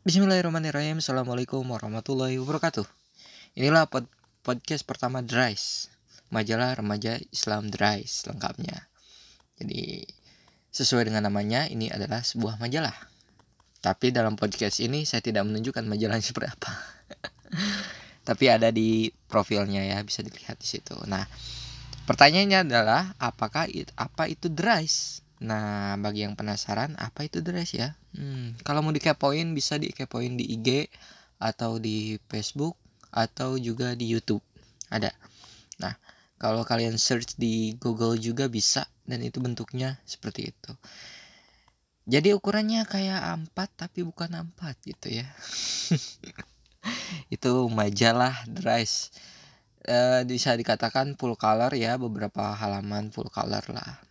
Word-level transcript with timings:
Bismillahirrahmanirrahim. 0.00 1.04
Assalamualaikum 1.04 1.60
warahmatullahi 1.60 2.40
wabarakatuh. 2.40 2.88
Inilah 3.52 3.84
pod 3.84 4.08
podcast 4.40 4.88
pertama 4.88 5.20
Dries, 5.20 5.92
majalah 6.32 6.72
remaja 6.72 7.20
Islam 7.28 7.68
Dries 7.68 8.24
lengkapnya. 8.24 8.88
Jadi 9.60 10.08
sesuai 10.72 11.12
dengan 11.12 11.28
namanya, 11.28 11.68
ini 11.68 11.92
adalah 11.92 12.24
sebuah 12.24 12.56
majalah. 12.56 12.96
Tapi 13.84 14.08
dalam 14.08 14.40
podcast 14.40 14.80
ini 14.80 15.04
saya 15.04 15.20
tidak 15.20 15.44
menunjukkan 15.44 15.84
majalahnya 15.84 16.24
seperti 16.24 16.48
apa. 16.48 16.72
Tapi 18.32 18.44
ada 18.48 18.72
di 18.72 19.12
profilnya 19.28 19.84
ya, 19.84 20.00
bisa 20.00 20.24
dilihat 20.24 20.56
di 20.56 20.80
situ. 20.80 20.96
Nah, 21.04 21.28
pertanyaannya 22.08 22.72
adalah 22.72 23.12
apakah 23.20 23.68
apa 24.00 24.32
itu 24.32 24.48
Dries? 24.48 25.20
Nah, 25.40 25.96
bagi 25.96 26.28
yang 26.28 26.36
penasaran, 26.36 26.92
apa 27.00 27.24
itu 27.24 27.40
dress 27.40 27.72
ya? 27.72 27.96
Hmm, 28.12 28.52
kalau 28.60 28.84
mau 28.84 28.92
dikepoin 28.92 29.56
bisa 29.56 29.80
dikepoin 29.80 30.36
di 30.36 30.44
IG 30.44 30.92
atau 31.40 31.80
di 31.80 32.20
Facebook 32.28 32.76
atau 33.08 33.56
juga 33.56 33.96
di 33.96 34.04
YouTube. 34.04 34.44
Ada. 34.92 35.08
Nah, 35.80 35.96
kalau 36.36 36.60
kalian 36.60 37.00
search 37.00 37.40
di 37.40 37.72
Google 37.80 38.20
juga 38.20 38.52
bisa 38.52 38.84
dan 39.08 39.24
itu 39.24 39.40
bentuknya 39.40 39.96
seperti 40.04 40.52
itu. 40.52 40.72
Jadi 42.04 42.36
ukurannya 42.36 42.84
kayak 42.84 43.20
A4 43.40 43.56
tapi 43.88 44.04
bukan 44.04 44.44
A4 44.44 44.76
gitu 44.84 45.08
ya. 45.24 45.26
itu 47.34 47.52
majalah 47.72 48.44
dress. 48.44 49.08
E, 49.80 50.28
bisa 50.28 50.52
dikatakan 50.52 51.16
full 51.16 51.32
color 51.40 51.72
ya, 51.72 51.96
beberapa 51.96 52.52
halaman 52.52 53.08
full 53.08 53.32
color 53.32 53.64
lah 53.72 54.09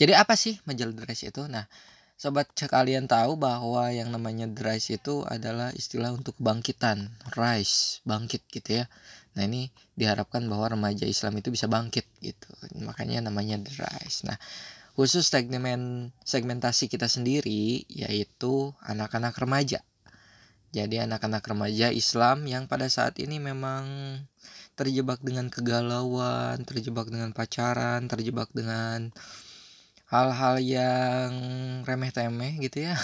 jadi 0.00 0.18
apa 0.18 0.34
sih 0.34 0.58
majalah 0.66 0.94
dress 0.94 1.22
itu? 1.22 1.46
Nah, 1.46 1.70
sobat 2.18 2.50
kalian 2.54 3.06
tahu 3.06 3.38
bahwa 3.38 3.90
yang 3.90 4.10
namanya 4.10 4.46
dress 4.50 4.90
itu 4.90 5.22
adalah 5.26 5.70
istilah 5.74 6.14
untuk 6.14 6.34
bangkitan, 6.38 7.10
rise, 7.38 8.02
bangkit 8.02 8.42
gitu 8.50 8.82
ya. 8.82 8.84
Nah, 9.34 9.46
ini 9.46 9.70
diharapkan 9.98 10.46
bahwa 10.46 10.78
remaja 10.78 11.06
Islam 11.06 11.38
itu 11.38 11.50
bisa 11.50 11.66
bangkit 11.66 12.06
gitu. 12.22 12.50
Makanya 12.86 13.26
namanya 13.26 13.58
dress. 13.58 14.22
Nah, 14.26 14.38
khusus 14.94 15.26
segmen 15.26 16.14
segmentasi 16.22 16.86
kita 16.86 17.10
sendiri 17.10 17.82
yaitu 17.90 18.70
anak-anak 18.86 19.34
remaja. 19.34 19.82
Jadi 20.74 20.98
anak-anak 20.98 21.42
remaja 21.46 21.94
Islam 21.94 22.50
yang 22.50 22.66
pada 22.66 22.90
saat 22.90 23.14
ini 23.22 23.38
memang 23.38 23.86
terjebak 24.74 25.22
dengan 25.22 25.46
kegalauan, 25.46 26.58
terjebak 26.66 27.06
dengan 27.10 27.30
pacaran, 27.30 28.10
terjebak 28.10 28.50
dengan 28.50 29.14
hal-hal 30.08 30.60
yang 30.60 31.30
remeh-temeh 31.84 32.60
gitu 32.60 32.88
ya. 32.90 32.96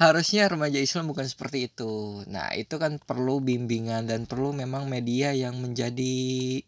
Harusnya 0.00 0.48
remaja 0.48 0.80
Islam 0.80 1.12
bukan 1.12 1.28
seperti 1.28 1.68
itu. 1.68 2.24
Nah 2.30 2.56
itu 2.56 2.80
kan 2.80 2.96
perlu 2.96 3.44
bimbingan 3.44 4.08
dan 4.08 4.24
perlu 4.24 4.56
memang 4.56 4.88
media 4.88 5.36
yang 5.36 5.60
menjadi 5.60 6.64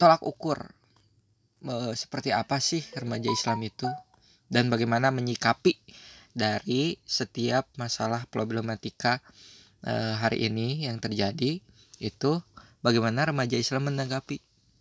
tolak 0.00 0.24
ukur 0.26 0.72
seperti 1.92 2.32
apa 2.32 2.56
sih 2.56 2.80
remaja 2.96 3.28
Islam 3.28 3.60
itu 3.68 3.84
dan 4.48 4.72
bagaimana 4.72 5.12
menyikapi 5.12 5.76
dari 6.32 6.96
setiap 7.04 7.68
masalah 7.76 8.24
problematika 8.32 9.20
hari 9.84 10.48
ini 10.48 10.88
yang 10.88 10.96
terjadi 11.04 11.60
itu 12.00 12.32
bagaimana 12.80 13.28
remaja 13.28 13.60
Islam 13.60 13.92
menanggapi 13.92 14.40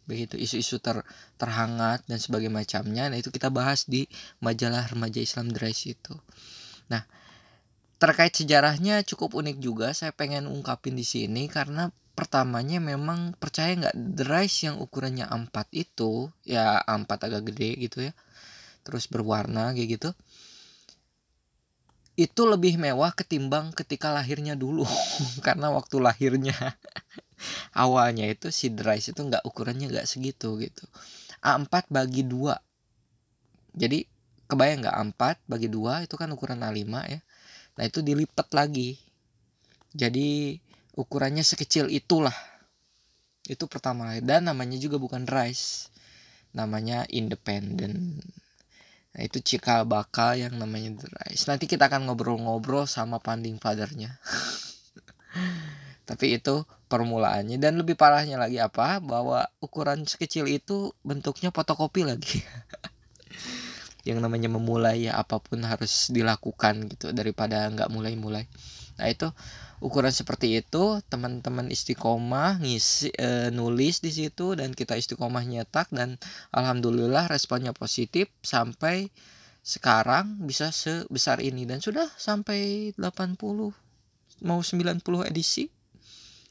begitu 0.09 0.41
isu-isu 0.41 0.81
ter, 0.81 1.05
terhangat 1.37 2.01
dan 2.09 2.17
sebagainya 2.17 2.65
macamnya. 2.65 3.05
Nah 3.13 3.21
itu 3.21 3.29
kita 3.29 3.53
bahas 3.53 3.85
di 3.85 4.09
majalah 4.41 4.89
remaja 4.89 5.21
Islam 5.21 5.53
Dress 5.53 5.85
itu. 5.85 6.17
Nah 6.89 7.05
terkait 8.01 8.33
sejarahnya 8.33 9.05
cukup 9.05 9.37
unik 9.37 9.57
juga. 9.61 9.93
Saya 9.93 10.09
pengen 10.09 10.49
ungkapin 10.49 10.97
di 10.97 11.05
sini 11.05 11.45
karena 11.45 11.93
pertamanya 12.17 12.81
memang 12.83 13.37
percaya 13.37 13.71
nggak 13.77 13.95
dress 13.95 14.67
yang 14.67 14.81
ukurannya 14.83 15.23
A4 15.23 15.55
itu 15.71 16.27
ya 16.43 16.83
A4 16.83 17.07
agak 17.15 17.47
gede 17.47 17.79
gitu 17.79 18.03
ya 18.03 18.13
terus 18.83 19.07
berwarna 19.07 19.71
kayak 19.71 19.87
gitu 19.95 20.09
itu 22.19 22.41
lebih 22.43 22.75
mewah 22.75 23.15
ketimbang 23.15 23.71
ketika 23.71 24.11
lahirnya 24.11 24.51
dulu. 24.59 24.83
Karena 25.47 25.71
waktu 25.71 26.03
lahirnya 26.03 26.75
awalnya 27.73 28.25
itu 28.25 28.49
si 28.49 28.71
rice 28.73 29.13
itu 29.13 29.21
nggak 29.21 29.45
ukurannya 29.45 29.89
nggak 29.89 30.07
segitu 30.09 30.57
gitu. 30.61 30.83
A4 31.39 31.89
bagi 31.89 32.25
dua. 32.25 32.59
Jadi 33.73 34.03
kebayang 34.49 34.85
nggak? 34.85 34.95
A4 34.95 35.21
bagi 35.45 35.67
dua 35.71 36.03
itu 36.03 36.15
kan 36.17 36.29
ukuran 36.33 36.61
A5 36.65 36.83
ya. 37.07 37.19
Nah 37.79 37.83
itu 37.85 38.03
dilipat 38.03 38.49
lagi. 38.51 38.99
Jadi 39.93 40.59
ukurannya 40.97 41.45
sekecil 41.45 41.87
itulah. 41.89 42.35
Itu 43.47 43.65
pertama. 43.65 44.17
Dan 44.19 44.51
namanya 44.51 44.77
juga 44.77 44.99
bukan 44.99 45.25
rice 45.25 45.89
namanya 46.53 47.05
independent. 47.09 48.19
Nah 49.13 49.21
itu 49.25 49.41
cikal 49.41 49.89
bakal 49.89 50.37
yang 50.37 50.57
namanya 50.57 51.01
rice 51.25 51.49
nanti 51.49 51.65
kita 51.65 51.89
akan 51.89 52.09
ngobrol-ngobrol 52.09 52.85
sama 52.85 53.17
panding 53.17 53.57
fathernya 53.57 54.21
tapi 56.09 56.41
itu 56.41 56.65
permulaannya. 56.89 57.61
Dan 57.61 57.77
lebih 57.77 57.93
parahnya 57.93 58.41
lagi 58.41 58.57
apa? 58.57 58.97
Bahwa 58.97 59.45
ukuran 59.61 60.09
sekecil 60.09 60.49
itu 60.49 60.89
bentuknya 61.05 61.53
fotokopi 61.53 62.01
lagi. 62.01 62.41
Yang 64.09 64.25
namanya 64.25 64.49
memulai 64.49 65.05
ya 65.05 65.21
apa 65.21 65.37
pun 65.37 65.61
harus 65.61 66.09
dilakukan 66.09 66.89
gitu 66.89 67.13
daripada 67.13 67.69
nggak 67.69 67.93
mulai-mulai. 67.93 68.49
Nah 68.97 69.05
itu 69.05 69.29
ukuran 69.85 70.09
seperti 70.09 70.65
itu 70.65 70.97
teman-teman 71.13 71.69
istiqomah 71.69 72.57
ngisi 72.57 73.13
e, 73.13 73.53
nulis 73.53 74.01
di 74.01 74.09
situ 74.09 74.57
dan 74.57 74.73
kita 74.73 74.97
istiqomah 74.97 75.45
nyetak 75.45 75.87
dan 75.93 76.17
alhamdulillah 76.51 77.29
responnya 77.29 77.71
positif 77.71 78.33
sampai 78.41 79.13
sekarang 79.61 80.41
bisa 80.41 80.73
sebesar 80.73 81.37
ini. 81.45 81.69
Dan 81.69 81.85
sudah 81.85 82.09
sampai 82.17 82.91
80 82.97 83.37
mau 84.41 84.59
90 84.63 85.05
edisi 85.29 85.69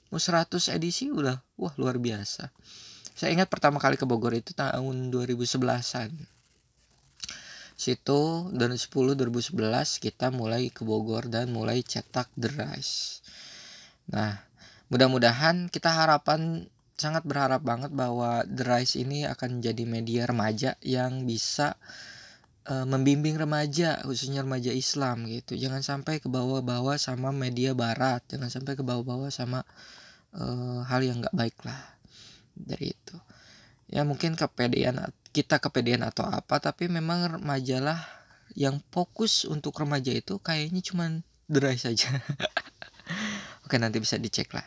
mau 0.08 0.20
100 0.20 0.74
edisi 0.74 1.08
udah. 1.12 1.40
Wah 1.60 1.74
luar 1.76 2.00
biasa. 2.00 2.50
Saya 3.18 3.34
ingat 3.34 3.50
pertama 3.50 3.82
kali 3.82 3.98
ke 3.98 4.06
Bogor 4.06 4.32
itu 4.36 4.54
tahun 4.54 5.10
2011an 5.10 6.38
situ 7.78 8.50
dan 8.58 8.74
10 8.74 8.90
2011 8.90 9.54
kita 10.02 10.34
mulai 10.34 10.66
ke 10.74 10.82
Bogor 10.82 11.30
dan 11.30 11.54
mulai 11.54 11.86
cetak 11.86 12.26
The 12.34 12.50
Rise. 12.50 13.22
Nah 14.10 14.42
mudah-mudahan 14.90 15.70
kita 15.70 15.86
harapan 15.94 16.66
sangat 16.98 17.22
berharap 17.22 17.62
banget 17.62 17.94
bahwa 17.94 18.42
The 18.50 18.66
Rise 18.66 18.98
ini 18.98 19.22
akan 19.30 19.62
jadi 19.62 19.86
media 19.86 20.26
remaja 20.26 20.74
yang 20.82 21.22
bisa 21.22 21.78
uh, 22.68 22.84
membimbing 22.84 23.40
remaja 23.40 24.04
khususnya 24.04 24.44
remaja 24.44 24.70
Islam 24.70 25.24
gitu. 25.26 25.56
Jangan 25.56 25.80
sampai 25.80 26.20
ke 26.20 26.28
bawah-bawah 26.28 27.00
sama 27.00 27.32
media 27.32 27.72
barat 27.72 28.20
jangan 28.28 28.52
sampai 28.52 28.76
ke 28.76 28.84
bawah-bawah 28.84 29.32
sama 29.32 29.64
uh, 30.36 30.84
hal 30.84 31.00
yang 31.00 31.24
nggak 31.24 31.34
baik 31.34 31.56
lah 31.64 31.80
dari 32.54 32.92
itu. 32.92 33.16
Ya 33.88 34.04
mungkin 34.04 34.36
kepedean 34.36 35.00
kita 35.32 35.58
kepedean 35.64 36.04
atau 36.04 36.28
apa 36.28 36.60
tapi 36.60 36.92
memang 36.92 37.40
majalah 37.40 38.04
yang 38.52 38.84
fokus 38.92 39.48
untuk 39.48 39.76
remaja 39.80 40.12
itu 40.12 40.36
kayaknya 40.40 40.84
cuman 40.84 41.24
derai 41.48 41.80
saja. 41.80 42.12
Oke 43.64 43.80
nanti 43.80 43.96
bisa 43.96 44.20
dicek 44.20 44.52
lah. 44.52 44.64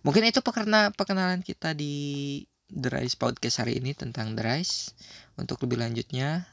Mungkin 0.00 0.24
itu 0.24 0.40
karena 0.40 0.92
perkenalan 0.92 1.44
kita 1.44 1.76
di 1.76 2.40
The 2.72 2.88
Rise 2.88 3.20
Podcast 3.20 3.60
hari 3.60 3.80
ini 3.80 3.92
tentang 3.92 4.32
The 4.32 4.44
Rise 4.44 4.96
untuk 5.36 5.60
lebih 5.64 5.80
lanjutnya 5.80 6.48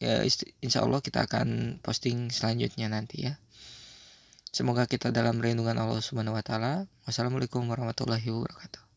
ya 0.00 0.24
insya 0.64 0.80
Allah 0.80 1.04
kita 1.04 1.28
akan 1.28 1.78
posting 1.84 2.32
selanjutnya 2.32 2.88
nanti 2.88 3.28
ya 3.28 3.36
Semoga 4.56 4.88
kita 4.88 5.12
dalam 5.12 5.36
perlindungan 5.36 5.76
Allah 5.76 6.00
Subhanahu 6.00 6.32
wa 6.32 6.40
taala. 6.40 6.88
Wassalamualaikum 7.04 7.60
warahmatullahi 7.68 8.24
wabarakatuh. 8.24 8.85